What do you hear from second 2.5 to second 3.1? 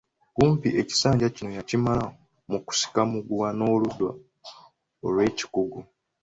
kusika